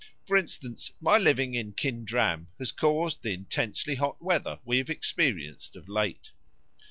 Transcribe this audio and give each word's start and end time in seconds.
For 0.25 0.35
instance, 0.35 0.91
my 0.99 1.19
living 1.19 1.53
in 1.53 1.73
Kindram 1.73 2.47
has 2.57 2.71
caused 2.71 3.21
the 3.21 3.33
intensely 3.33 3.93
hot 3.93 4.19
weather 4.19 4.57
we 4.65 4.79
have 4.79 4.89
experienced 4.89 5.75
of 5.75 5.87
late." 5.87 6.31